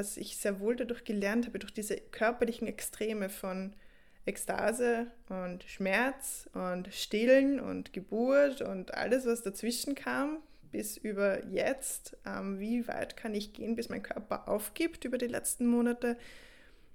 [0.00, 3.74] was ich sehr wohl dadurch gelernt habe, durch diese körperlichen Extreme von
[4.24, 10.38] Ekstase und Schmerz und Stillen und Geburt und alles, was dazwischen kam,
[10.72, 15.26] bis über jetzt, ähm, wie weit kann ich gehen, bis mein Körper aufgibt über die
[15.26, 16.16] letzten Monate,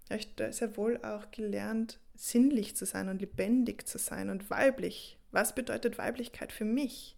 [0.10, 4.50] habe ich da sehr wohl auch gelernt, sinnlich zu sein und lebendig zu sein und
[4.50, 5.20] weiblich.
[5.32, 7.16] Was bedeutet Weiblichkeit für mich?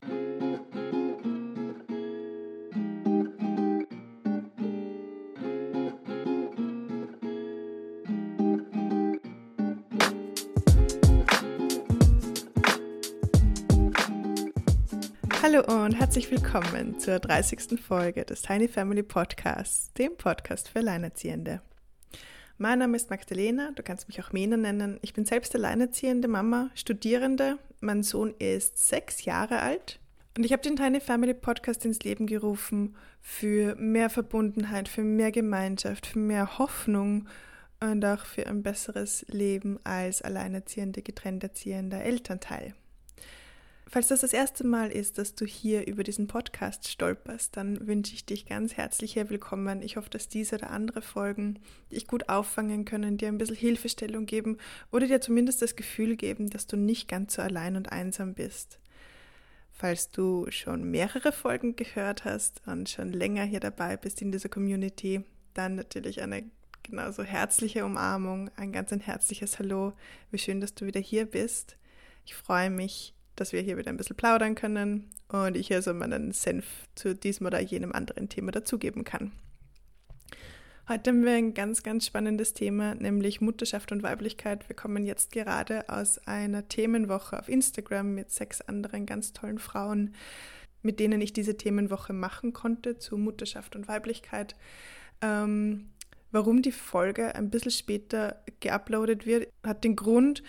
[15.87, 17.79] Und herzlich willkommen zur 30.
[17.81, 21.61] Folge des Tiny Family Podcasts, dem Podcast für Alleinerziehende.
[22.57, 24.99] Mein Name ist Magdalena, du kannst mich auch Mena nennen.
[25.01, 27.57] Ich bin selbst alleinerziehende Mama, Studierende.
[27.79, 30.01] Mein Sohn ist sechs Jahre alt.
[30.37, 35.31] Und ich habe den Tiny Family Podcast ins Leben gerufen für mehr Verbundenheit, für mehr
[35.31, 37.29] Gemeinschaft, für mehr Hoffnung
[37.79, 42.73] und auch für ein besseres Leben als alleinerziehende, getrennt erziehender Elternteil.
[43.89, 48.13] Falls das das erste Mal ist, dass du hier über diesen Podcast stolperst, dann wünsche
[48.13, 49.81] ich dich ganz herzlich willkommen.
[49.81, 54.25] Ich hoffe, dass diese oder andere Folgen dich gut auffangen können, dir ein bisschen Hilfestellung
[54.25, 54.57] geben
[54.91, 58.79] oder dir zumindest das Gefühl geben, dass du nicht ganz so allein und einsam bist.
[59.71, 64.49] Falls du schon mehrere Folgen gehört hast und schon länger hier dabei bist in dieser
[64.49, 66.43] Community, dann natürlich eine
[66.83, 69.93] genauso herzliche Umarmung, ein ganz ein herzliches Hallo.
[70.29, 71.77] Wie schön, dass du wieder hier bist.
[72.25, 75.93] Ich freue mich, dass wir hier wieder ein bisschen plaudern können und ich hier so
[75.93, 79.31] meinen Senf zu diesem oder jenem anderen Thema dazugeben kann.
[80.89, 84.69] Heute haben wir ein ganz, ganz spannendes Thema, nämlich Mutterschaft und Weiblichkeit.
[84.69, 90.15] Wir kommen jetzt gerade aus einer Themenwoche auf Instagram mit sechs anderen ganz tollen Frauen,
[90.83, 94.55] mit denen ich diese Themenwoche machen konnte zu Mutterschaft und Weiblichkeit.
[95.21, 95.89] Ähm,
[96.31, 100.41] warum die Folge ein bisschen später geuploadet wird, hat den Grund,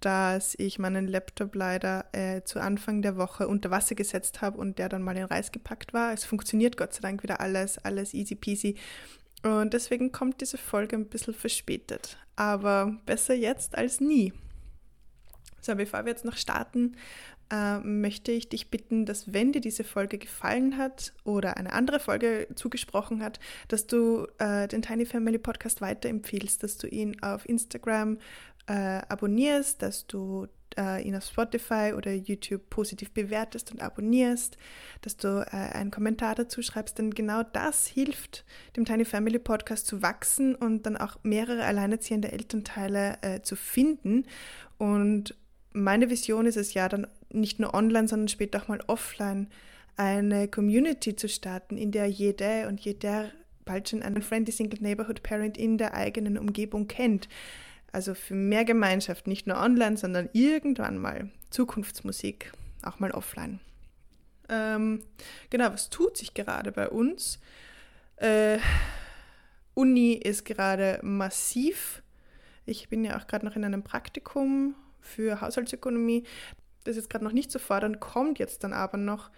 [0.00, 4.78] dass ich meinen Laptop leider äh, zu Anfang der Woche unter Wasser gesetzt habe und
[4.78, 6.12] der dann mal in Reis gepackt war.
[6.12, 8.76] Es funktioniert Gott sei Dank wieder alles, alles easy peasy.
[9.42, 12.18] Und deswegen kommt diese Folge ein bisschen verspätet.
[12.34, 14.32] Aber besser jetzt als nie.
[15.60, 16.96] So, bevor wir jetzt noch starten,
[17.50, 22.00] äh, möchte ich dich bitten, dass wenn dir diese Folge gefallen hat oder eine andere
[22.00, 23.38] Folge zugesprochen hat,
[23.68, 28.18] dass du äh, den Tiny Family Podcast weiterempfiehlst, dass du ihn auf Instagram
[28.66, 30.46] äh, abonnierst, dass du
[30.78, 34.56] äh, ihn auf Spotify oder YouTube positiv bewertest und abonnierst,
[35.02, 38.44] dass du äh, einen Kommentar dazu schreibst, denn genau das hilft
[38.76, 44.24] dem Tiny Family Podcast zu wachsen und dann auch mehrere alleinerziehende Elternteile äh, zu finden.
[44.78, 45.34] Und
[45.72, 49.48] meine Vision ist es ja dann nicht nur online, sondern später auch mal offline
[49.96, 53.30] eine Community zu starten, in der jede und jeder
[53.64, 57.28] bald schon einen Friendly Single Neighborhood Parent in der eigenen Umgebung kennt.
[57.96, 62.52] Also für mehr Gemeinschaft, nicht nur online, sondern irgendwann mal Zukunftsmusik,
[62.82, 63.58] auch mal offline.
[64.50, 65.02] Ähm,
[65.48, 67.38] genau, was tut sich gerade bei uns?
[68.16, 68.58] Äh,
[69.72, 72.02] Uni ist gerade massiv.
[72.66, 76.24] Ich bin ja auch gerade noch in einem Praktikum für Haushaltsökonomie.
[76.84, 79.30] Das ist jetzt gerade noch nicht so fordernd, kommt jetzt dann aber noch.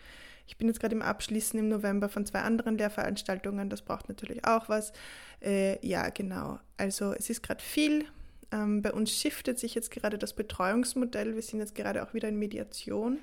[0.49, 3.71] Ich bin jetzt gerade im Abschließen im November von zwei anderen Lehrveranstaltungen.
[3.71, 4.93] Das braucht natürlich auch was.
[5.41, 6.59] Äh, ja, genau.
[6.77, 8.09] Also es ist gerade viel.
[8.53, 11.35] Ähm, bei uns shiftet sich jetzt gerade das Betreuungsmodell.
[11.35, 13.19] Wir sind jetzt gerade auch wieder in Mediation,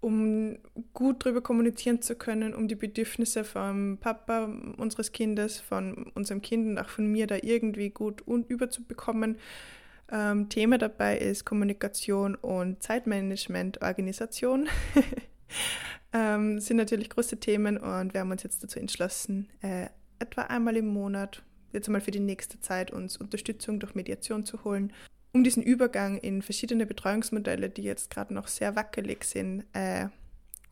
[0.00, 0.58] um
[0.92, 4.44] gut darüber kommunizieren zu können, um die Bedürfnisse vom Papa
[4.76, 9.38] unseres Kindes, von unserem Kind und auch von mir da irgendwie gut überzubekommen.
[10.12, 14.68] Ähm, Thema dabei ist Kommunikation und Zeitmanagement, Organisation.
[16.12, 19.86] ähm, sind natürlich große Themen und wir haben uns jetzt dazu entschlossen, äh,
[20.18, 21.42] etwa einmal im Monat
[21.74, 24.92] jetzt einmal für die nächste Zeit uns Unterstützung durch Mediation zu holen,
[25.32, 30.08] um diesen Übergang in verschiedene Betreuungsmodelle, die jetzt gerade noch sehr wackelig sind, äh,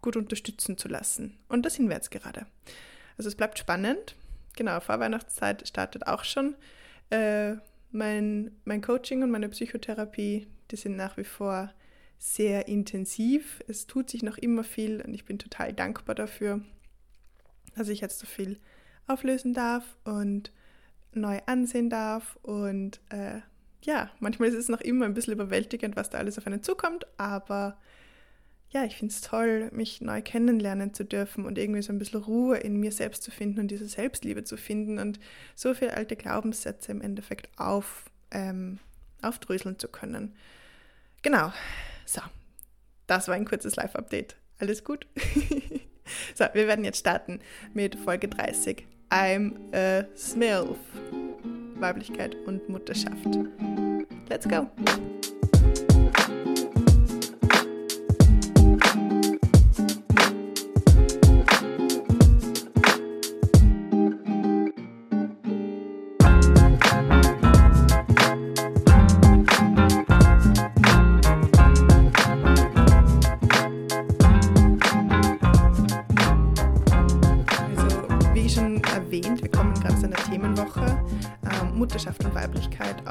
[0.00, 1.38] gut unterstützen zu lassen.
[1.48, 2.46] Und das sind wir jetzt gerade.
[3.16, 4.16] Also es bleibt spannend.
[4.56, 6.54] Genau, Vorweihnachtszeit startet auch schon.
[7.10, 7.54] Äh,
[7.90, 11.72] mein, mein Coaching und meine Psychotherapie, die sind nach wie vor
[12.18, 13.62] sehr intensiv.
[13.66, 16.60] Es tut sich noch immer viel und ich bin total dankbar dafür,
[17.74, 18.58] dass ich jetzt so viel
[19.06, 20.52] auflösen darf und
[21.14, 22.38] neu ansehen darf.
[22.42, 23.40] Und äh,
[23.82, 27.06] ja, manchmal ist es noch immer ein bisschen überwältigend, was da alles auf einen zukommt,
[27.18, 27.78] aber
[28.70, 32.22] ja, ich finde es toll, mich neu kennenlernen zu dürfen und irgendwie so ein bisschen
[32.22, 35.20] Ruhe in mir selbst zu finden und diese Selbstliebe zu finden und
[35.54, 38.78] so viele alte Glaubenssätze im Endeffekt auf, ähm,
[39.20, 40.34] aufdröseln zu können.
[41.20, 41.52] Genau,
[42.06, 42.22] so,
[43.06, 44.36] das war ein kurzes Live-Update.
[44.58, 45.06] Alles gut?
[46.34, 47.40] so, wir werden jetzt starten
[47.74, 50.78] mit Folge 30 I'm a Smilf.
[51.78, 53.28] Weiblichkeit und Mutterschaft.
[54.30, 54.70] Let's go!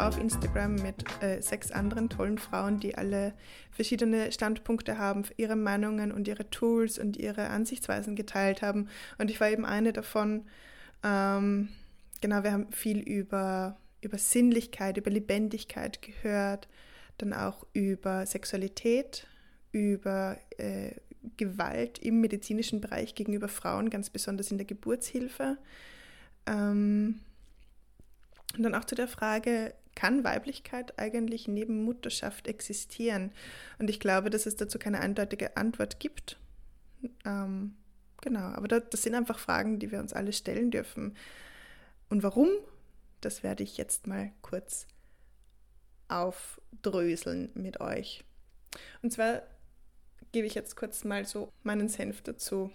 [0.08, 3.34] Auf Instagram mit äh, sechs anderen tollen Frauen, die alle
[3.72, 8.90] verschiedene Standpunkte haben, ihre Meinungen und ihre Tools und ihre Ansichtsweisen geteilt haben.
[9.20, 10.46] Und ich war eben eine davon.
[11.04, 11.70] Ähm,
[12.20, 16.68] genau, wir haben viel über, über Sinnlichkeit, über Lebendigkeit gehört,
[17.20, 19.28] dann auch über Sexualität,
[19.72, 20.96] über äh,
[21.38, 25.58] Gewalt im medizinischen Bereich gegenüber Frauen, ganz besonders in der Geburtshilfe.
[26.48, 27.20] Ähm,
[28.58, 33.32] und dann auch zu der Frage, kann Weiblichkeit eigentlich neben Mutterschaft existieren?
[33.80, 36.38] Und ich glaube, dass es dazu keine eindeutige Antwort gibt.
[37.26, 37.76] Ähm,
[38.22, 41.16] genau, aber das, das sind einfach Fragen, die wir uns alle stellen dürfen.
[42.10, 42.50] Und warum?
[43.22, 44.88] Das werde ich jetzt mal kurz
[46.08, 48.24] aufdröseln mit euch.
[49.02, 49.44] Und zwar
[50.32, 52.72] gebe ich jetzt kurz mal so meinen Senf dazu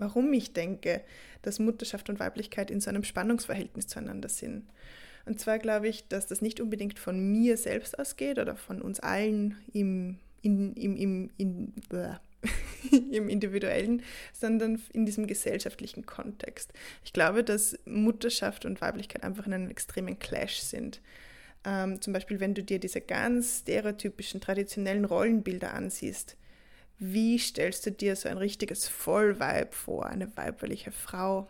[0.00, 1.02] warum ich denke,
[1.42, 4.64] dass Mutterschaft und Weiblichkeit in so einem Spannungsverhältnis zueinander sind.
[5.24, 9.00] Und zwar glaube ich, dass das nicht unbedingt von mir selbst ausgeht oder von uns
[9.00, 11.74] allen im, in, im, im, in,
[13.10, 14.02] im individuellen,
[14.32, 16.72] sondern in diesem gesellschaftlichen Kontext.
[17.04, 21.00] Ich glaube, dass Mutterschaft und Weiblichkeit einfach in einem extremen Clash sind.
[21.64, 26.36] Ähm, zum Beispiel, wenn du dir diese ganz stereotypischen, traditionellen Rollenbilder ansiehst,
[26.98, 31.48] wie stellst du dir so ein richtiges Vollweib vor, eine weibliche Frau,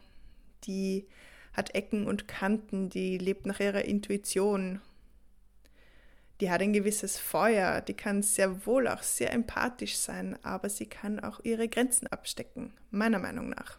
[0.64, 1.06] die
[1.52, 4.80] hat Ecken und Kanten, die lebt nach ihrer Intuition,
[6.40, 10.86] die hat ein gewisses Feuer, die kann sehr wohl auch sehr empathisch sein, aber sie
[10.86, 13.78] kann auch ihre Grenzen abstecken, meiner Meinung nach.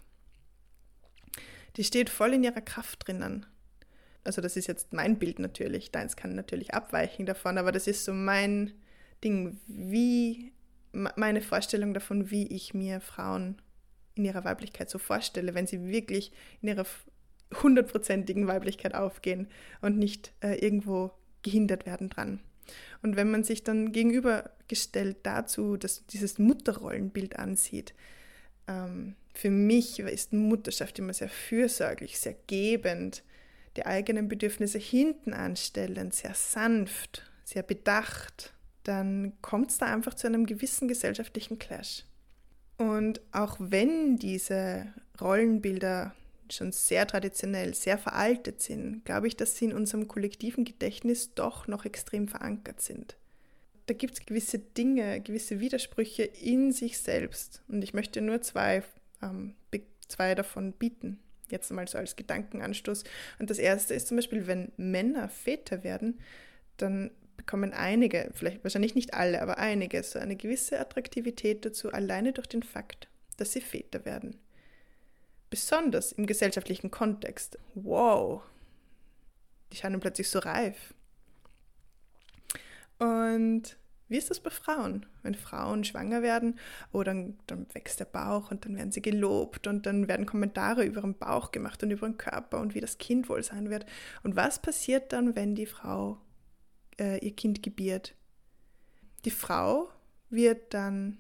[1.77, 3.45] Die steht voll in ihrer Kraft drinnen.
[4.23, 8.05] Also das ist jetzt mein Bild natürlich, deins kann natürlich abweichen davon, aber das ist
[8.05, 8.73] so mein
[9.23, 10.51] Ding, wie
[10.91, 13.59] meine Vorstellung davon, wie ich mir Frauen
[14.13, 16.31] in ihrer Weiblichkeit so vorstelle, wenn sie wirklich
[16.61, 16.85] in ihrer
[17.61, 19.47] hundertprozentigen Weiblichkeit aufgehen
[19.81, 21.11] und nicht äh, irgendwo
[21.43, 22.39] gehindert werden dran.
[23.01, 27.93] Und wenn man sich dann gegenübergestellt dazu, dass dieses Mutterrollenbild ansieht,
[28.67, 33.23] ähm, für mich ist Mutterschaft immer sehr fürsorglich, sehr gebend,
[33.77, 40.27] die eigenen Bedürfnisse hinten anstellen, sehr sanft, sehr bedacht, dann kommt es da einfach zu
[40.27, 42.03] einem gewissen gesellschaftlichen Clash.
[42.77, 46.13] Und auch wenn diese Rollenbilder
[46.53, 51.67] schon sehr traditionell, sehr veraltet sind, glaube ich, dass sie in unserem kollektiven Gedächtnis doch
[51.67, 53.17] noch extrem verankert sind.
[53.87, 57.61] Da gibt es gewisse Dinge, gewisse Widersprüche in sich selbst.
[57.67, 58.83] Und ich möchte nur zwei,
[59.21, 59.55] ähm,
[60.07, 61.19] zwei davon bieten.
[61.49, 63.03] Jetzt mal so als Gedankenanstoß.
[63.39, 66.19] Und das erste ist zum Beispiel, wenn Männer Väter werden,
[66.77, 72.33] dann bekommen einige, vielleicht wahrscheinlich nicht alle, aber einige, so eine gewisse Attraktivität dazu, alleine
[72.33, 74.37] durch den Fakt, dass sie Väter werden.
[75.51, 77.59] Besonders im gesellschaftlichen Kontext.
[77.75, 78.41] Wow,
[79.71, 80.95] die scheinen plötzlich so reif.
[82.97, 85.05] Und wie ist das bei Frauen?
[85.21, 86.57] Wenn Frauen schwanger werden,
[86.91, 90.83] oh, dann, dann wächst der Bauch und dann werden sie gelobt und dann werden Kommentare
[90.83, 93.85] über ihren Bauch gemacht und über ihren Körper und wie das Kind wohl sein wird.
[94.23, 96.17] Und was passiert dann, wenn die Frau
[96.99, 98.15] äh, ihr Kind gebiert.
[99.25, 99.89] Die Frau
[100.29, 101.17] wird dann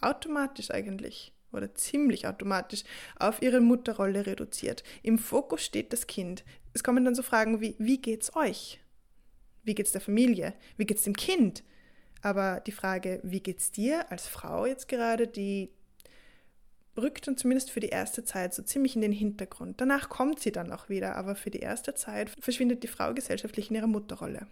[0.00, 2.84] automatisch eigentlich oder ziemlich automatisch
[3.18, 4.82] auf ihre Mutterrolle reduziert.
[5.02, 6.44] Im Fokus steht das Kind.
[6.72, 8.80] Es kommen dann so Fragen wie, wie geht's euch?
[9.62, 10.54] Wie geht's der Familie?
[10.76, 11.62] Wie geht's dem Kind?
[12.22, 15.70] Aber die Frage, wie geht's dir als Frau jetzt gerade, die
[16.96, 19.80] rückt dann zumindest für die erste Zeit so ziemlich in den Hintergrund.
[19.80, 23.70] Danach kommt sie dann auch wieder, aber für die erste Zeit verschwindet die Frau gesellschaftlich
[23.70, 24.46] in ihrer Mutterrolle.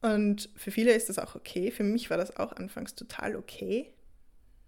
[0.00, 1.70] Und für viele ist das auch okay.
[1.70, 3.94] Für mich war das auch anfangs total okay.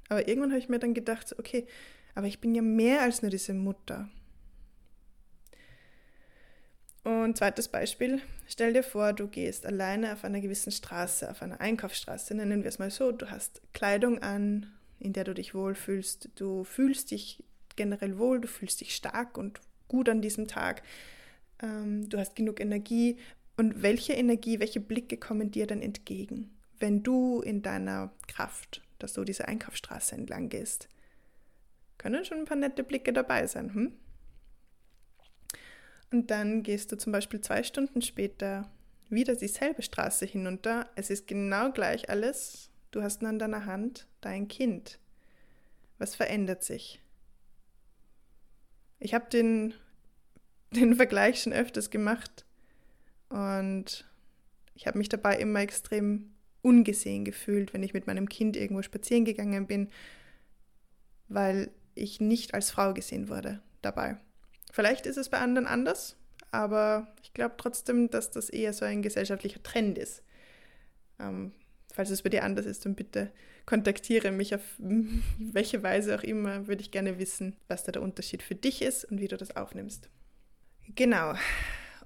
[0.09, 1.67] Aber irgendwann habe ich mir dann gedacht, okay,
[2.15, 4.09] aber ich bin ja mehr als nur diese Mutter.
[7.05, 11.61] Und zweites Beispiel, stell dir vor, du gehst alleine auf einer gewissen Straße, auf einer
[11.61, 16.31] Einkaufsstraße, nennen wir es mal so, du hast Kleidung an, in der du dich wohlfühlst,
[16.37, 17.45] du fühlst dich
[17.77, 20.83] generell wohl, du fühlst dich stark und gut an diesem Tag,
[21.63, 23.19] ähm, du hast genug Energie
[23.59, 29.13] und welche Energie, welche Blicke kommen dir dann entgegen, wenn du in deiner Kraft, dass
[29.13, 30.89] du diese Einkaufsstraße entlang gehst?
[31.99, 33.73] können schon ein paar nette Blicke dabei sein.
[33.73, 33.93] Hm?
[36.11, 38.71] Und dann gehst du zum Beispiel zwei Stunden später
[39.09, 40.91] wieder dieselbe Straße hinunter.
[40.97, 42.71] Es ist genau gleich alles.
[42.91, 44.99] Du hast nur an deiner Hand dein Kind.
[45.99, 47.01] Was verändert sich?
[48.99, 49.75] Ich habe den,
[50.71, 52.45] den Vergleich schon öfters gemacht
[53.29, 54.09] und
[54.75, 56.34] ich habe mich dabei immer extrem
[56.65, 59.91] ungesehen gefühlt, wenn ich mit meinem Kind irgendwo spazieren gegangen bin,
[61.29, 64.17] weil ich nicht als Frau gesehen wurde dabei.
[64.73, 66.17] Vielleicht ist es bei anderen anders,
[66.51, 70.23] aber ich glaube trotzdem, dass das eher so ein gesellschaftlicher Trend ist.
[71.21, 71.53] Ähm,
[71.93, 73.31] falls es bei dir anders ist, dann bitte
[73.67, 74.63] kontaktiere mich auf
[75.39, 79.05] welche Weise auch immer, würde ich gerne wissen, was da der Unterschied für dich ist
[79.05, 80.09] und wie du das aufnimmst.
[80.95, 81.35] Genau.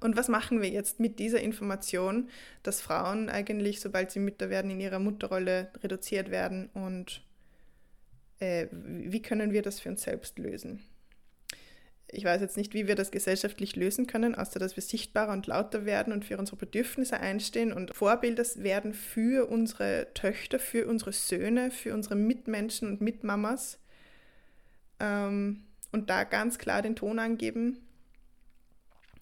[0.00, 2.28] Und was machen wir jetzt mit dieser Information,
[2.62, 7.23] dass Frauen eigentlich, sobald sie Mütter werden, in ihrer Mutterrolle reduziert werden und
[8.40, 10.81] äh, wie können wir das für uns selbst lösen?
[12.11, 15.47] Ich weiß jetzt nicht, wie wir das gesellschaftlich lösen können, außer dass wir sichtbarer und
[15.47, 21.12] lauter werden und für unsere Bedürfnisse einstehen und Vorbilder werden für unsere Töchter, für unsere
[21.12, 23.78] Söhne, für unsere Mitmenschen und Mitmamas.
[25.00, 27.78] Ähm, und da ganz klar den Ton angeben.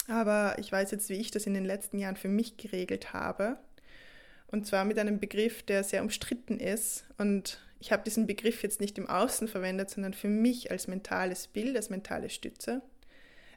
[0.09, 3.59] Aber ich weiß jetzt, wie ich das in den letzten Jahren für mich geregelt habe.
[4.49, 8.81] Und zwar mit einem Begriff, der sehr umstritten ist und ich habe diesen Begriff jetzt
[8.81, 12.83] nicht im Außen verwendet, sondern für mich als mentales Bild, als mentale Stütze.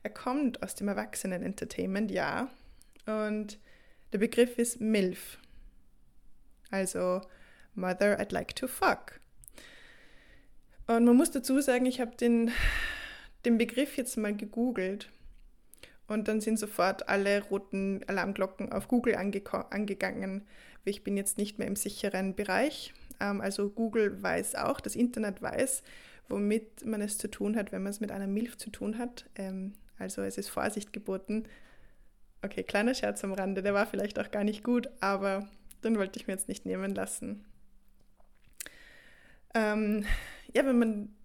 [0.03, 2.50] Er kommt aus dem Erwachsenen-Entertainment, ja.
[3.06, 3.60] Und
[4.12, 5.39] der Begriff ist MILF.
[6.70, 7.22] Also
[7.75, 9.20] Mother I'd like to fuck.
[10.88, 12.51] Und man muss dazu sagen, ich habe den,
[13.46, 15.10] den Begriff jetzt mal gegoogelt.
[16.09, 20.45] Und dann sind sofort alle roten Alarmglocken auf Google ange angegangen.
[20.83, 22.93] Ich bin jetzt nicht mehr im sicheren Bereich.
[23.19, 25.83] Ähm, also Google weiß auch, das Internet weiß,
[26.27, 29.29] womit man es zu tun hat, wenn man es mit einer Milf zu tun hat.
[29.35, 31.43] Ähm, also es ist Vorsicht geboten.
[32.41, 35.47] Okay, kleiner Scherz am Rande, der war vielleicht auch gar nicht gut, aber
[35.83, 37.45] den wollte ich mir jetzt nicht nehmen lassen.
[39.53, 40.05] Ähm,
[40.55, 41.15] ja, wenn man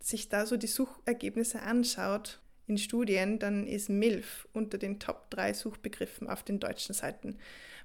[0.00, 5.52] sich da so die Suchergebnisse anschaut in Studien, dann ist MILF unter den Top 3
[5.52, 7.36] Suchbegriffen auf den deutschen Seiten.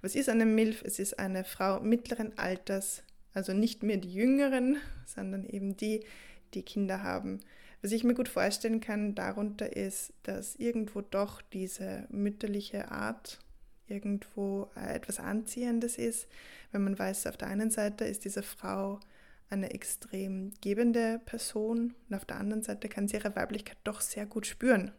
[0.02, 0.84] Was ist eine MILF?
[0.84, 6.06] Es ist eine Frau mittleren Alters, also nicht mehr die Jüngeren, sondern eben die,
[6.54, 7.40] die Kinder haben.
[7.82, 13.40] Was ich mir gut vorstellen kann darunter ist, dass irgendwo doch diese mütterliche Art
[13.88, 16.28] irgendwo etwas Anziehendes ist,
[16.72, 19.00] wenn man weiß, auf der einen Seite ist diese Frau
[19.50, 24.26] eine extrem gebende Person und auf der anderen Seite kann sie ihre Weiblichkeit doch sehr
[24.26, 24.92] gut spüren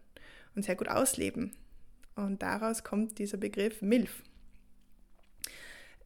[0.54, 1.52] und sehr gut ausleben.
[2.16, 4.22] Und daraus kommt dieser Begriff MILF.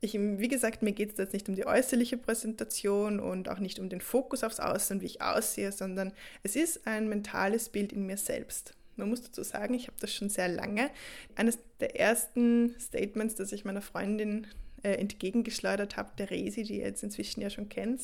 [0.00, 3.78] Ich, wie gesagt, mir geht es jetzt nicht um die äußerliche Präsentation und auch nicht
[3.78, 7.92] um den Fokus aufs Außen und wie ich aussehe, sondern es ist ein mentales Bild
[7.92, 8.74] in mir selbst.
[8.96, 10.90] Man muss dazu sagen, ich habe das schon sehr lange.
[11.36, 14.46] Eines der ersten Statements, das ich meiner Freundin
[14.84, 18.00] äh, entgegengeschleudert habe, der Resi, die ihr jetzt inzwischen ja schon kennt,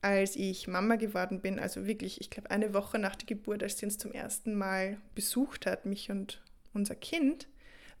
[0.00, 3.78] als ich Mama geworden bin, also wirklich, ich glaube, eine Woche nach der Geburt, als
[3.78, 7.48] sie uns zum ersten Mal besucht hat, mich und unser Kind,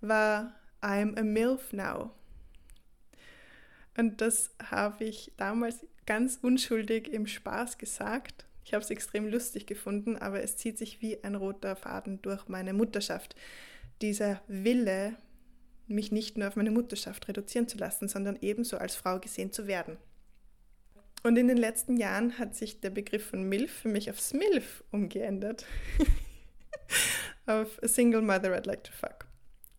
[0.00, 2.12] war I'm a MILF now.
[3.96, 8.46] Und das habe ich damals ganz unschuldig im Spaß gesagt.
[8.64, 12.48] Ich habe es extrem lustig gefunden, aber es zieht sich wie ein roter Faden durch
[12.48, 13.34] meine Mutterschaft.
[14.00, 15.16] Dieser Wille,
[15.88, 19.66] mich nicht nur auf meine Mutterschaft reduzieren zu lassen, sondern ebenso als Frau gesehen zu
[19.66, 19.96] werden.
[21.22, 24.84] Und in den letzten Jahren hat sich der Begriff von MILF für mich auf SMILF
[24.92, 25.66] umgeändert.
[27.46, 29.26] auf A Single Mother I'd Like to Fuck.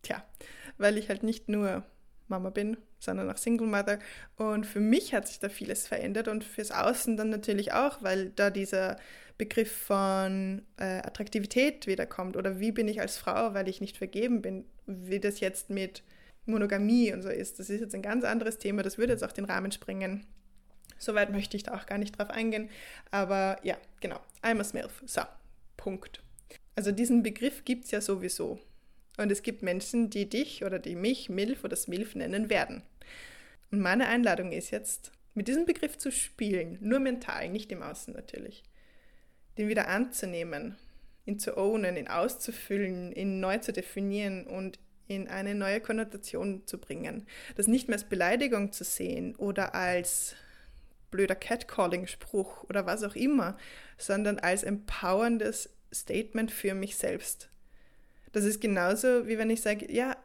[0.02, 0.24] Tja,
[0.76, 1.84] weil ich halt nicht nur
[2.30, 3.98] Mama bin, sondern auch Single Mother.
[4.36, 8.30] Und für mich hat sich da vieles verändert und fürs Außen dann natürlich auch, weil
[8.30, 8.96] da dieser
[9.36, 14.42] Begriff von äh, Attraktivität wiederkommt oder wie bin ich als Frau, weil ich nicht vergeben
[14.42, 16.02] bin, wie das jetzt mit
[16.46, 17.58] Monogamie und so ist.
[17.58, 20.26] Das ist jetzt ein ganz anderes Thema, das würde jetzt auch den Rahmen sprengen.
[20.98, 22.68] Soweit möchte ich da auch gar nicht drauf eingehen.
[23.10, 24.20] Aber ja, genau.
[24.42, 25.02] I'm a Smilf.
[25.06, 25.22] So,
[25.78, 26.22] Punkt.
[26.76, 28.58] Also diesen Begriff gibt es ja sowieso.
[29.20, 32.82] Und es gibt Menschen, die dich oder die mich Milf oder Smilf nennen werden.
[33.70, 38.14] Und meine Einladung ist jetzt, mit diesem Begriff zu spielen, nur mental, nicht im Außen
[38.14, 38.62] natürlich.
[39.58, 40.78] Den wieder anzunehmen,
[41.26, 46.78] ihn zu ownen, ihn auszufüllen, ihn neu zu definieren und in eine neue Konnotation zu
[46.78, 47.26] bringen.
[47.56, 50.34] Das nicht mehr als Beleidigung zu sehen oder als
[51.10, 53.58] blöder Catcalling-Spruch oder was auch immer,
[53.98, 57.49] sondern als empowerndes Statement für mich selbst.
[58.32, 60.16] Das ist genauso, wie wenn ich sage, ja,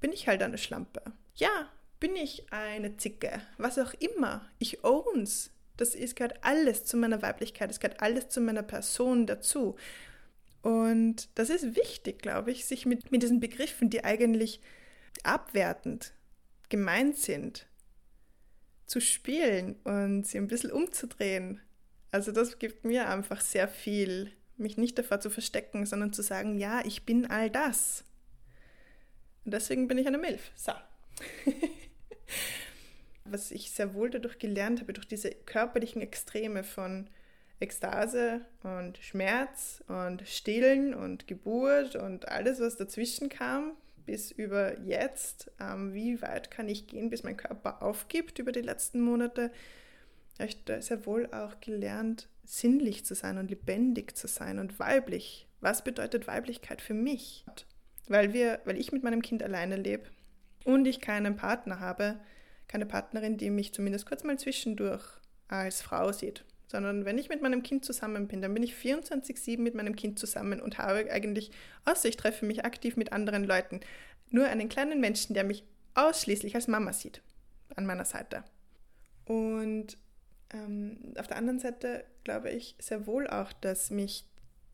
[0.00, 1.02] bin ich halt eine Schlampe.
[1.34, 3.42] Ja, bin ich eine Zicke.
[3.58, 4.48] Was auch immer.
[4.58, 5.50] Ich own's.
[5.76, 9.76] Das ist, gehört alles zu meiner Weiblichkeit, es gehört alles zu meiner Person dazu.
[10.62, 14.60] Und das ist wichtig, glaube ich, sich mit, mit diesen Begriffen, die eigentlich
[15.22, 16.12] abwertend
[16.68, 17.66] gemeint sind,
[18.86, 21.60] zu spielen und sie ein bisschen umzudrehen.
[22.10, 26.58] Also das gibt mir einfach sehr viel, mich nicht davor zu verstecken, sondern zu sagen,
[26.58, 28.04] ja, ich bin all das.
[29.44, 30.50] Und deswegen bin ich eine Milf.
[30.56, 30.72] So.
[33.24, 37.08] Was ich sehr wohl dadurch gelernt habe, durch diese körperlichen Extreme von
[37.58, 43.72] Ekstase und Schmerz und Stillen und Geburt und alles, was dazwischen kam,
[44.04, 48.60] bis über jetzt, ähm, wie weit kann ich gehen, bis mein Körper aufgibt über die
[48.60, 49.50] letzten Monate,
[50.38, 54.78] habe ich da sehr wohl auch gelernt, sinnlich zu sein und lebendig zu sein und
[54.78, 55.48] weiblich.
[55.60, 57.44] Was bedeutet Weiblichkeit für mich?
[58.08, 60.04] Weil, wir, weil ich mit meinem Kind alleine lebe
[60.64, 62.20] und ich keinen Partner habe,
[62.68, 65.04] keine Partnerin, die mich zumindest kurz mal zwischendurch
[65.48, 69.60] als Frau sieht, sondern wenn ich mit meinem Kind zusammen bin, dann bin ich 24-7
[69.60, 71.50] mit meinem Kind zusammen und habe eigentlich,
[71.84, 73.80] außer ich treffe mich aktiv mit anderen Leuten,
[74.30, 77.22] nur einen kleinen Menschen, der mich ausschließlich als Mama sieht,
[77.76, 78.44] an meiner Seite.
[79.24, 79.96] Und
[80.52, 84.24] ähm, auf der anderen Seite glaube ich sehr wohl auch, dass mich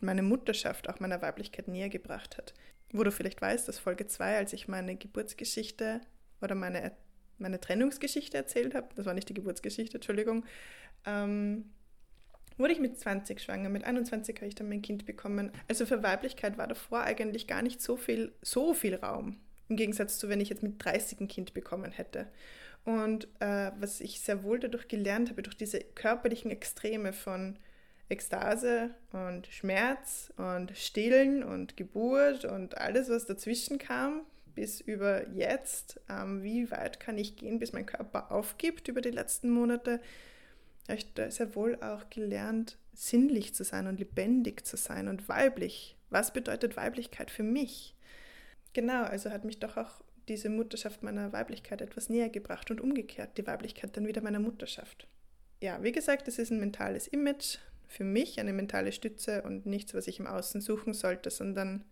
[0.00, 2.54] meine Mutterschaft auch meiner Weiblichkeit näher gebracht hat.
[2.92, 6.00] Wo du vielleicht weißt, dass Folge 2, als ich meine Geburtsgeschichte
[6.40, 6.92] oder meine,
[7.38, 10.44] meine Trennungsgeschichte erzählt habe, das war nicht die Geburtsgeschichte, Entschuldigung,
[11.06, 11.70] ähm,
[12.58, 15.52] wurde ich mit 20 schwanger, mit 21 habe ich dann mein Kind bekommen.
[15.68, 19.38] Also für Weiblichkeit war davor eigentlich gar nicht so viel, so viel Raum,
[19.68, 22.28] im Gegensatz zu wenn ich jetzt mit 30 ein Kind bekommen hätte.
[22.84, 27.58] Und äh, was ich sehr wohl dadurch gelernt habe, durch diese körperlichen Extreme von
[28.08, 34.22] Ekstase und Schmerz und Stillen und Geburt und alles, was dazwischen kam,
[34.54, 39.10] bis über jetzt, ähm, wie weit kann ich gehen, bis mein Körper aufgibt über die
[39.10, 40.00] letzten Monate,
[40.88, 45.28] habe ich da sehr wohl auch gelernt, sinnlich zu sein und lebendig zu sein und
[45.28, 45.96] weiblich.
[46.10, 47.94] Was bedeutet Weiblichkeit für mich?
[48.74, 53.38] Genau, also hat mich doch auch diese Mutterschaft meiner Weiblichkeit etwas näher gebracht und umgekehrt
[53.38, 55.08] die Weiblichkeit dann wieder meiner Mutterschaft.
[55.60, 59.94] Ja, wie gesagt, es ist ein mentales Image, für mich eine mentale Stütze und nichts,
[59.94, 61.84] was ich im Außen suchen sollte, sondern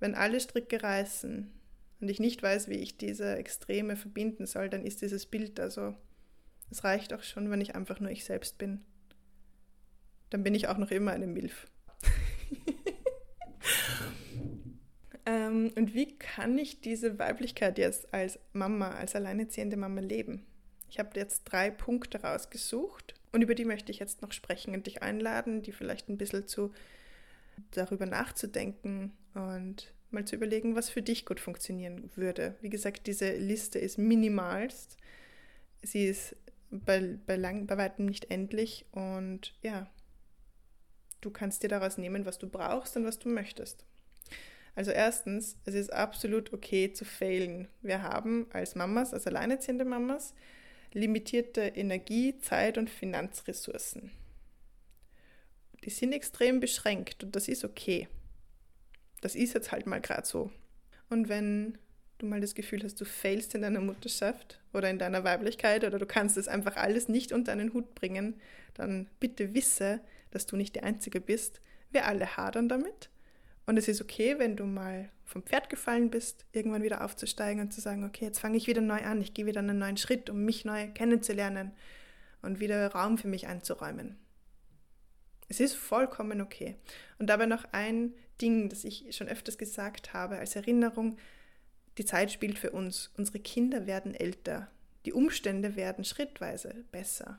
[0.00, 1.50] wenn alle Stricke reißen
[2.00, 5.94] und ich nicht weiß, wie ich diese Extreme verbinden soll, dann ist dieses Bild also
[6.70, 8.84] es reicht auch schon, wenn ich einfach nur ich selbst bin.
[10.30, 11.66] Dann bin ich auch noch immer eine Milf.
[15.28, 20.46] ähm, und wie kann ich diese Weiblichkeit jetzt als Mama, als alleinerziehende Mama leben?
[20.88, 24.86] Ich habe jetzt drei Punkte rausgesucht und über die möchte ich jetzt noch sprechen und
[24.86, 26.72] dich einladen, die vielleicht ein bisschen zu
[27.72, 32.56] darüber nachzudenken und mal zu überlegen, was für dich gut funktionieren würde.
[32.62, 34.96] Wie gesagt, diese Liste ist minimalst.
[35.82, 36.36] Sie ist
[36.70, 38.86] bei, bei, lang, bei weitem nicht endlich.
[38.92, 39.90] Und ja,
[41.20, 43.84] du kannst dir daraus nehmen, was du brauchst und was du möchtest.
[44.78, 47.66] Also erstens, es ist absolut okay zu failen.
[47.82, 50.34] Wir haben als Mamas, als alleinerziehende Mamas,
[50.92, 54.12] limitierte Energie, Zeit und Finanzressourcen.
[55.82, 58.06] Die sind extrem beschränkt und das ist okay.
[59.20, 60.52] Das ist jetzt halt mal gerade so.
[61.10, 61.76] Und wenn
[62.18, 65.98] du mal das Gefühl hast, du failst in deiner Mutterschaft oder in deiner Weiblichkeit oder
[65.98, 68.40] du kannst es einfach alles nicht unter einen Hut bringen,
[68.74, 69.98] dann bitte wisse,
[70.30, 71.60] dass du nicht die Einzige bist.
[71.90, 73.10] Wir alle hadern damit.
[73.68, 77.70] Und es ist okay, wenn du mal vom Pferd gefallen bist, irgendwann wieder aufzusteigen und
[77.70, 80.30] zu sagen, okay, jetzt fange ich wieder neu an, ich gehe wieder einen neuen Schritt,
[80.30, 81.72] um mich neu kennenzulernen
[82.40, 84.16] und wieder Raum für mich einzuräumen.
[85.50, 86.76] Es ist vollkommen okay.
[87.18, 91.18] Und dabei noch ein Ding, das ich schon öfters gesagt habe, als Erinnerung,
[91.98, 93.12] die Zeit spielt für uns.
[93.18, 94.70] Unsere Kinder werden älter.
[95.04, 97.38] Die Umstände werden schrittweise besser.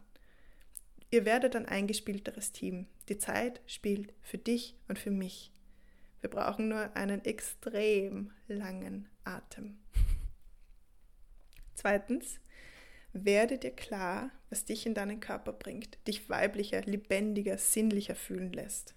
[1.09, 2.85] Ihr werdet ein eingespielteres Team.
[3.07, 5.51] Die Zeit spielt für dich und für mich.
[6.21, 9.79] Wir brauchen nur einen extrem langen Atem.
[11.75, 12.39] Zweitens,
[13.13, 18.95] werde dir klar, was dich in deinen Körper bringt, dich weiblicher, lebendiger, sinnlicher fühlen lässt.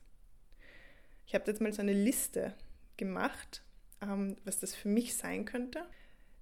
[1.27, 2.55] Ich habe jetzt mal so eine Liste
[2.97, 3.63] gemacht
[4.03, 5.85] ähm, was das für mich sein könnte.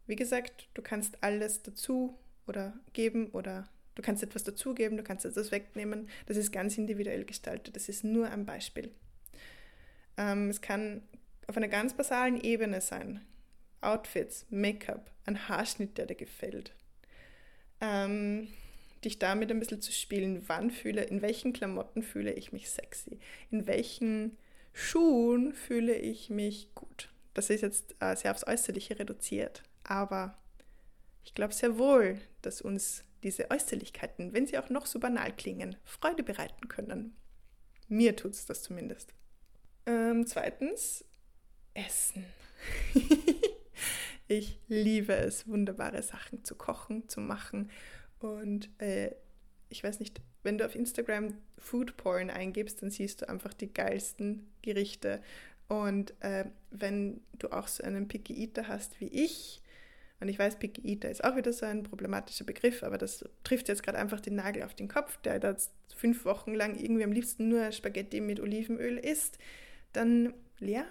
[0.06, 5.24] Wie gesagt, du kannst alles dazu oder geben oder du kannst etwas dazugeben, du kannst
[5.24, 6.08] etwas wegnehmen.
[6.26, 7.76] Das ist ganz individuell gestaltet.
[7.76, 8.92] Das ist nur ein Beispiel.
[10.20, 11.02] Ähm, es kann
[11.48, 13.20] auf einer ganz basalen Ebene sein.
[13.80, 16.72] Outfits, Make-up, ein Haarschnitt, der dir gefällt.
[17.80, 18.48] Ähm,
[19.04, 23.18] dich damit ein bisschen zu spielen, wann fühle, in welchen Klamotten fühle ich mich sexy,
[23.50, 24.36] in welchen
[24.72, 30.36] Schuhen fühle ich mich gut das ist jetzt äh, sehr aufs Äußerliche reduziert, aber
[31.22, 35.76] Ich glaube sehr wohl, dass uns diese Äußerlichkeiten, wenn sie auch noch so banal klingen,
[35.84, 37.14] Freude bereiten können.
[37.88, 39.12] Mir tut es das zumindest.
[39.86, 41.04] Ähm, zweitens,
[41.74, 42.24] Essen.
[44.28, 47.70] ich liebe es, wunderbare Sachen zu kochen, zu machen.
[48.18, 49.12] Und äh,
[49.68, 53.72] ich weiß nicht, wenn du auf Instagram Food Porn eingibst, dann siehst du einfach die
[53.72, 55.22] geilsten Gerichte.
[55.68, 59.62] Und äh, wenn du auch so einen Picky Eater hast wie ich,
[60.20, 63.68] und ich weiß, Picky Eater ist auch wieder so ein problematischer Begriff, aber das trifft
[63.68, 65.56] jetzt gerade einfach den Nagel auf den Kopf, der da
[65.96, 69.38] fünf Wochen lang irgendwie am liebsten nur Spaghetti mit Olivenöl isst,
[69.92, 70.84] dann ja,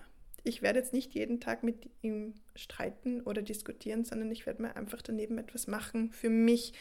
[0.44, 4.76] ich werde jetzt nicht jeden Tag mit ihm streiten oder diskutieren, sondern ich werde mir
[4.76, 6.74] einfach daneben etwas machen für mich,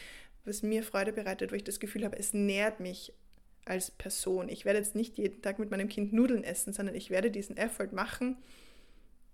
[0.45, 3.13] was mir Freude bereitet, wo ich das Gefühl habe, es nährt mich
[3.65, 4.49] als Person.
[4.49, 7.57] Ich werde jetzt nicht jeden Tag mit meinem Kind Nudeln essen, sondern ich werde diesen
[7.57, 8.37] Effort machen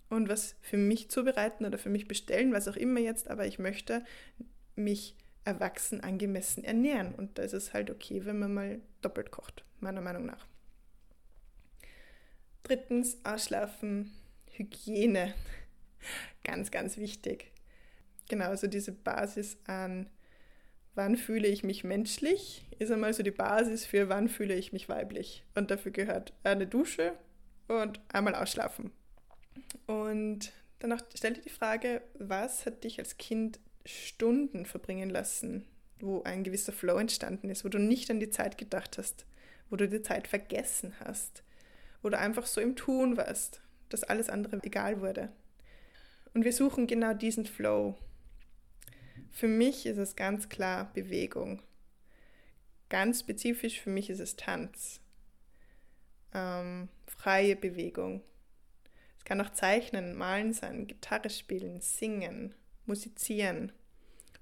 [0.08, 3.58] und was für mich zubereiten oder für mich bestellen, was auch immer jetzt, aber ich
[3.58, 4.04] möchte
[4.74, 7.14] mich erwachsen angemessen ernähren.
[7.14, 10.46] Und da ist es halt okay, wenn man mal doppelt kocht, meiner Meinung nach.
[12.66, 14.12] Drittens, Ausschlafen,
[14.50, 15.34] Hygiene.
[16.42, 17.52] Ganz, ganz wichtig.
[18.28, 20.10] Genau, also diese Basis an,
[20.96, 24.88] wann fühle ich mich menschlich, ist einmal so die Basis für, wann fühle ich mich
[24.88, 25.44] weiblich.
[25.54, 27.12] Und dafür gehört eine Dusche
[27.68, 28.90] und einmal ausschlafen.
[29.86, 30.50] Und
[30.80, 35.68] danach stell dir die Frage, was hat dich als Kind Stunden verbringen lassen,
[36.00, 39.24] wo ein gewisser Flow entstanden ist, wo du nicht an die Zeit gedacht hast,
[39.70, 41.44] wo du die Zeit vergessen hast,
[42.06, 45.28] wo du einfach so im Tun warst, dass alles andere egal wurde.
[46.34, 47.98] Und wir suchen genau diesen Flow.
[49.32, 51.62] Für mich ist es ganz klar Bewegung.
[52.90, 55.00] Ganz spezifisch für mich ist es Tanz.
[56.32, 58.22] Ähm, freie Bewegung.
[59.18, 63.72] Es kann auch Zeichnen, Malen sein, Gitarre spielen, singen, musizieren,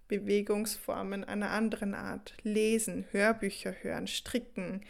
[0.08, 4.84] Bewegungsformen einer anderen Art, lesen, Hörbücher hören, stricken,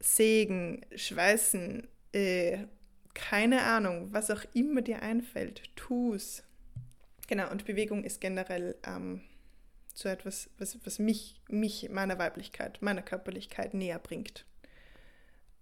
[0.00, 2.66] sägen, schweißen, äh,
[3.14, 6.42] keine Ahnung, was auch immer dir einfällt, tu es.
[7.28, 9.22] Genau, und Bewegung ist generell ähm,
[9.94, 14.44] so etwas, was, was mich, mich, meiner Weiblichkeit, meiner Körperlichkeit näher bringt.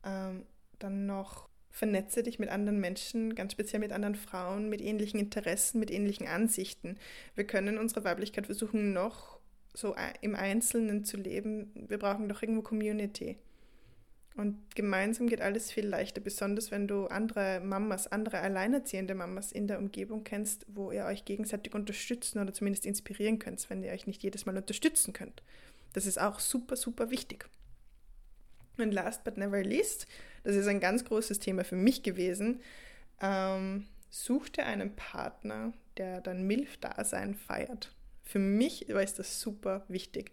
[0.05, 0.47] Ähm,
[0.79, 5.79] dann noch vernetze dich mit anderen Menschen, ganz speziell mit anderen Frauen, mit ähnlichen Interessen,
[5.79, 6.99] mit ähnlichen Ansichten.
[7.35, 9.39] Wir können unsere Weiblichkeit versuchen, noch
[9.73, 11.71] so im Einzelnen zu leben.
[11.75, 13.39] Wir brauchen doch irgendwo Community.
[14.35, 19.67] Und gemeinsam geht alles viel leichter, besonders wenn du andere Mamas, andere alleinerziehende Mamas in
[19.67, 24.07] der Umgebung kennst, wo ihr euch gegenseitig unterstützen oder zumindest inspirieren könnt, wenn ihr euch
[24.07, 25.43] nicht jedes Mal unterstützen könnt.
[25.93, 27.47] Das ist auch super, super wichtig.
[28.79, 30.07] Und last but never least,
[30.45, 32.61] das ist ein ganz großes Thema für mich gewesen,
[33.21, 37.93] ähm, such dir einen Partner, der dein MILF-Dasein feiert.
[38.25, 40.33] Für mich ist das super wichtig,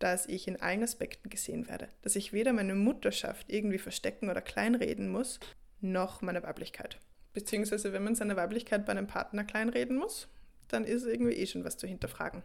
[0.00, 1.88] dass ich in allen Aspekten gesehen werde.
[2.02, 5.38] Dass ich weder meine Mutterschaft irgendwie verstecken oder kleinreden muss,
[5.80, 6.98] noch meine Weiblichkeit.
[7.32, 10.26] Beziehungsweise, wenn man seine Weiblichkeit bei einem Partner kleinreden muss,
[10.68, 12.42] dann ist irgendwie eh schon was zu hinterfragen.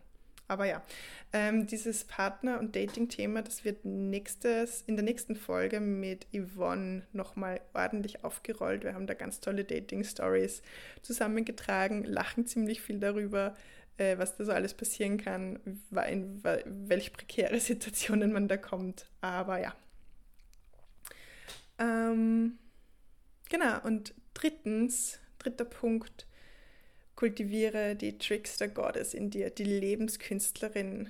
[0.47, 0.83] Aber ja,
[1.33, 7.61] ähm, dieses Partner- und Dating-Thema, das wird nächstes, in der nächsten Folge mit Yvonne nochmal
[7.73, 8.83] ordentlich aufgerollt.
[8.83, 10.61] Wir haben da ganz tolle Dating-Stories
[11.01, 13.55] zusammengetragen, lachen ziemlich viel darüber,
[13.97, 15.59] äh, was da so alles passieren kann,
[16.09, 19.07] in welche prekäre Situationen man da kommt.
[19.21, 19.75] Aber ja.
[21.77, 22.57] Ähm,
[23.49, 26.25] genau, und drittens, dritter Punkt,
[27.15, 31.09] kultiviere die Trickster Goddess in dir, die Lebenskünstlerin,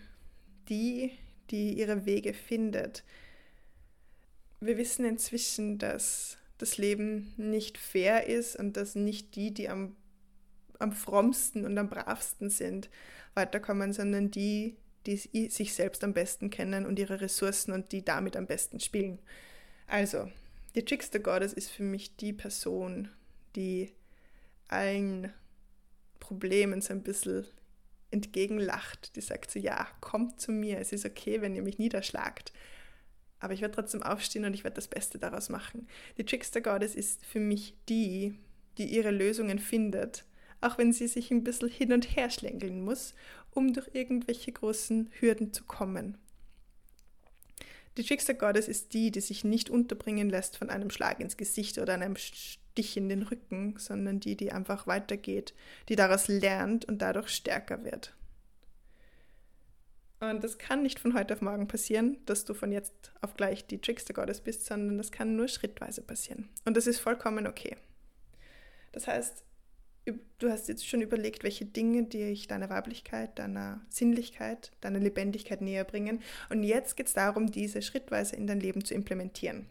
[0.70, 1.12] die,
[1.50, 3.04] die ihre Wege findet.
[4.60, 9.96] Wir wissen inzwischen, dass das Leben nicht fair ist und dass nicht die, die am,
[10.80, 12.90] am frommsten und am bravsten sind,
[13.34, 18.36] weiterkommen, sondern die, die sich selbst am besten kennen und ihre Ressourcen und die damit
[18.36, 19.20] am besten spielen.
[19.88, 20.30] Also,
[20.76, 23.10] die Trickster Goddess ist für mich die Person,
[23.56, 23.94] die
[24.68, 25.32] allen
[26.20, 27.46] Problemen so ein bisschen
[28.12, 29.16] entgegenlacht.
[29.16, 32.52] Die sagt so, ja, kommt zu mir, es ist okay, wenn ihr mich niederschlagt.
[33.40, 35.88] Aber ich werde trotzdem aufstehen und ich werde das Beste daraus machen.
[36.18, 38.40] Die Trickster Goddess ist für mich die,
[38.78, 40.26] die ihre Lösungen findet,
[40.66, 43.14] auch wenn sie sich ein bisschen hin und her schlängeln muss,
[43.52, 46.18] um durch irgendwelche großen Hürden zu kommen.
[47.98, 51.94] Die Goddess ist die, die sich nicht unterbringen lässt von einem Schlag ins Gesicht oder
[51.94, 55.54] einem Stich in den Rücken, sondern die, die einfach weitergeht,
[55.88, 58.14] die daraus lernt und dadurch stärker wird.
[60.20, 63.66] Und das kann nicht von heute auf morgen passieren, dass du von jetzt auf gleich
[63.68, 66.50] die Trickster Goddess bist, sondern das kann nur schrittweise passieren.
[66.66, 67.78] Und das ist vollkommen okay.
[68.92, 69.44] Das heißt,
[70.38, 75.84] du hast jetzt schon überlegt, welche Dinge dich deiner Weiblichkeit, deiner Sinnlichkeit, deiner Lebendigkeit näher
[75.84, 76.22] bringen.
[76.50, 79.68] Und jetzt geht es darum, diese schrittweise in dein Leben zu implementieren.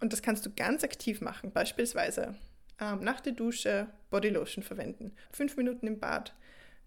[0.00, 2.34] Und das kannst du ganz aktiv machen, beispielsweise
[2.80, 6.34] ähm, nach der Dusche Bodylotion verwenden, fünf Minuten im Bad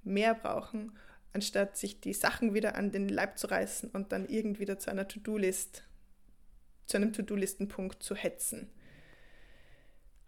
[0.03, 0.91] mehr brauchen,
[1.33, 5.07] anstatt sich die Sachen wieder an den Leib zu reißen und dann irgendwie zu einer
[5.07, 5.83] To-Do-List,
[6.85, 8.69] zu einem To-Do-Listenpunkt zu hetzen.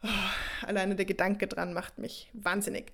[0.01, 0.07] Oh,
[0.63, 2.91] alleine der Gedanke dran macht mich wahnsinnig.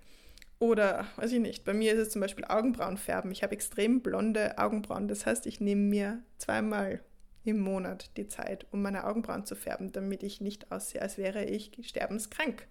[0.60, 3.32] Oder, weiß ich nicht, bei mir ist es zum Beispiel Augenbrauen färben.
[3.32, 5.08] Ich habe extrem blonde Augenbrauen.
[5.08, 7.01] Das heißt, ich nehme mir zweimal
[7.43, 11.43] im Monat die Zeit, um meine Augenbrauen zu färben, damit ich nicht aussehe, als wäre
[11.43, 12.67] ich sterbenskrank.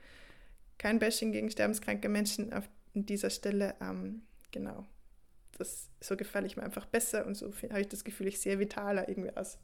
[0.79, 3.75] Kein Bashing gegen sterbenskranke Menschen auf dieser Stelle.
[3.81, 4.87] Ähm, genau.
[5.59, 8.59] Das, so gefalle ich mir einfach besser und so habe ich das Gefühl, ich sehe
[8.59, 9.59] vitaler irgendwie aus.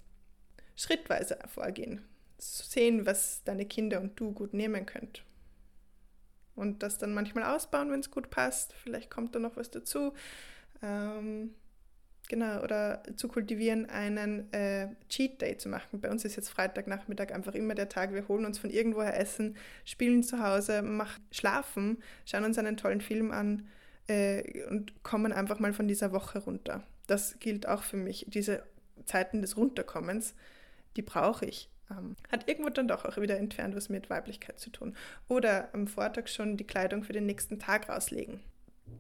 [0.77, 2.03] Schrittweise vorgehen.
[2.41, 5.25] Sehen, was deine Kinder und du gut nehmen könnt.
[6.55, 8.75] Und das dann manchmal ausbauen, wenn es gut passt.
[8.75, 10.13] Vielleicht kommt da noch was dazu.
[10.83, 11.55] Ähm,
[12.31, 16.01] Genau, oder zu kultivieren, einen äh, Cheat Day zu machen.
[16.01, 19.57] Bei uns ist jetzt Freitagnachmittag einfach immer der Tag, wir holen uns von irgendwoher Essen,
[19.85, 23.67] spielen zu Hause, machen, schlafen, schauen uns einen tollen Film an
[24.07, 26.85] äh, und kommen einfach mal von dieser Woche runter.
[27.09, 28.27] Das gilt auch für mich.
[28.29, 28.63] Diese
[29.07, 30.37] Zeiten des Runterkommens,
[30.97, 31.69] die brauche ich.
[31.91, 34.97] Ähm, hat irgendwo dann doch auch wieder entfernt was mit Weiblichkeit zu tun.
[35.29, 38.41] Oder am Vortag schon die Kleidung für den nächsten Tag rauslegen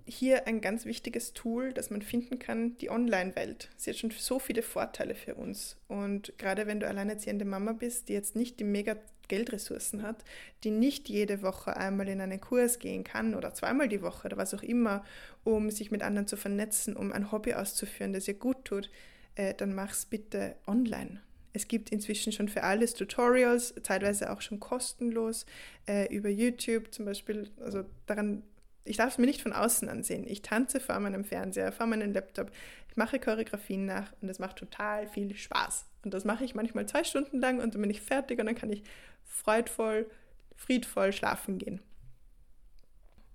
[0.07, 3.71] hier ein ganz wichtiges Tool, das man finden kann, die Online-Welt.
[3.77, 5.77] Sie hat schon so viele Vorteile für uns.
[5.89, 8.97] Und gerade wenn du alleinerziehende Mama bist, die jetzt nicht die mega
[9.29, 10.25] Geldressourcen hat,
[10.65, 14.37] die nicht jede Woche einmal in einen Kurs gehen kann oder zweimal die Woche oder
[14.37, 15.05] was auch immer,
[15.45, 18.91] um sich mit anderen zu vernetzen, um ein Hobby auszuführen, das ihr gut tut,
[19.37, 21.21] äh, dann mach's bitte online.
[21.53, 25.47] Es gibt inzwischen schon für alles Tutorials, teilweise auch schon kostenlos
[25.87, 27.51] äh, über YouTube zum Beispiel.
[27.61, 28.43] Also daran
[28.85, 30.27] ich darf es mir nicht von außen ansehen.
[30.27, 32.51] Ich tanze vor meinem Fernseher, vor meinem Laptop,
[32.89, 35.87] ich mache Choreografien nach und es macht total viel Spaß.
[36.05, 38.55] Und das mache ich manchmal zwei Stunden lang und dann bin ich fertig und dann
[38.55, 38.83] kann ich
[39.25, 40.11] freudvoll,
[40.57, 41.81] friedvoll schlafen gehen.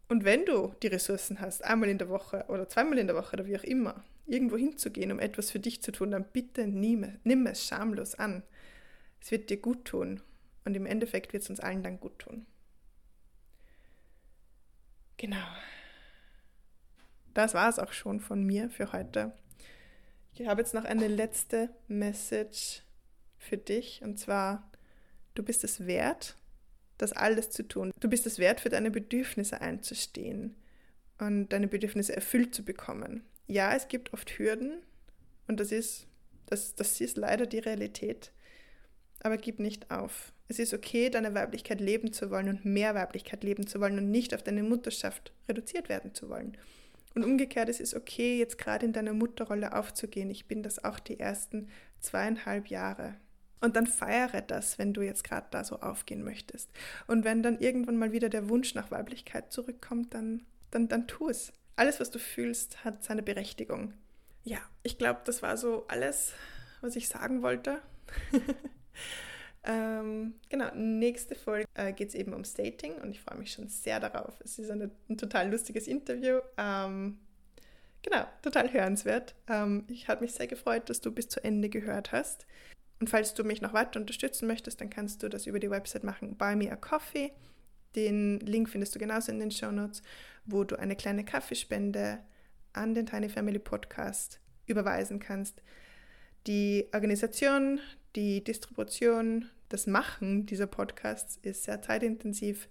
[0.08, 3.34] Und wenn du die Ressourcen hast, einmal in der Woche oder zweimal in der Woche
[3.34, 7.18] oder wie auch immer, irgendwo hinzugehen, um etwas für dich zu tun, dann bitte nimm,
[7.24, 8.44] nimm es schamlos an.
[9.22, 10.22] Es wird dir gut tun
[10.64, 12.46] und im Endeffekt wird es uns allen dann gut tun.
[15.18, 15.48] Genau.
[17.34, 19.34] Das war es auch schon von mir für heute.
[20.34, 22.84] Ich habe jetzt noch eine letzte Message
[23.38, 24.70] für dich und zwar,
[25.34, 26.36] du bist es wert,
[26.98, 27.92] das alles zu tun.
[28.00, 30.56] Du bist es wert, für deine Bedürfnisse einzustehen
[31.20, 33.24] und deine Bedürfnisse erfüllt zu bekommen.
[33.48, 34.82] Ja, es gibt oft Hürden
[35.48, 36.08] und das ist,
[36.48, 38.32] das, das ist leider die Realität,
[39.22, 40.34] aber gib nicht auf.
[40.48, 44.12] Es ist okay, deine Weiblichkeit leben zu wollen und mehr Weiblichkeit leben zu wollen und
[44.12, 46.58] nicht auf deine Mutterschaft reduziert werden zu wollen.
[47.16, 50.30] Und umgekehrt, es ist okay, jetzt gerade in deiner Mutterrolle aufzugehen.
[50.30, 51.70] Ich bin das auch die ersten
[52.02, 53.16] zweieinhalb Jahre.
[53.62, 56.70] Und dann feiere das, wenn du jetzt gerade da so aufgehen möchtest.
[57.08, 61.30] Und wenn dann irgendwann mal wieder der Wunsch nach Weiblichkeit zurückkommt, dann, dann, dann tu
[61.30, 61.54] es.
[61.76, 63.94] Alles, was du fühlst, hat seine Berechtigung.
[64.44, 66.34] Ja, ich glaube, das war so alles,
[66.82, 67.82] was ich sagen wollte.
[69.68, 73.68] Ähm, genau, nächste Folge äh, geht es eben ums Dating und ich freue mich schon
[73.68, 74.40] sehr darauf.
[74.44, 76.40] Es ist eine, ein total lustiges Interview.
[76.58, 77.18] Ähm,
[78.04, 79.34] genau, total hörenswert.
[79.48, 82.46] Ähm, ich habe mich sehr gefreut, dass du bis zu Ende gehört hast.
[83.00, 86.04] Und falls du mich noch weiter unterstützen möchtest, dann kannst du das über die Website
[86.04, 87.34] machen, Buy Me a Coffee.
[87.96, 90.02] Den Link findest du genauso in den Show Notes,
[90.46, 92.20] wo du eine kleine Kaffeespende
[92.74, 95.62] an den Tiny Family Podcast überweisen kannst.
[96.48, 97.80] Die Organisation,
[98.16, 102.70] die Distribution, das Machen dieser Podcasts ist sehr zeitintensiv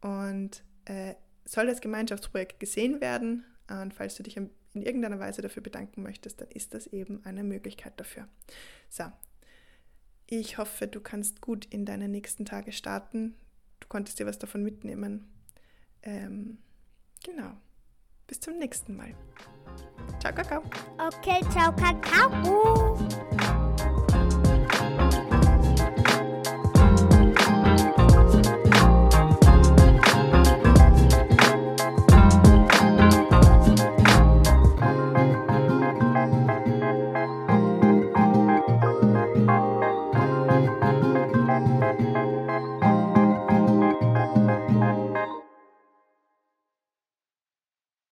[0.00, 3.44] und äh, soll als Gemeinschaftsprojekt gesehen werden.
[3.68, 7.42] Und falls du dich in irgendeiner Weise dafür bedanken möchtest, dann ist das eben eine
[7.42, 8.28] Möglichkeit dafür.
[8.88, 9.04] So,
[10.28, 13.36] ich hoffe, du kannst gut in deine nächsten Tage starten.
[13.80, 15.32] Du konntest dir was davon mitnehmen.
[16.02, 16.58] Ähm,
[17.24, 17.52] genau.
[18.26, 19.14] Bis zum nächsten Mal.
[20.20, 20.62] Ciao, Kakao.
[20.98, 23.35] Okay, ciao, Kakao.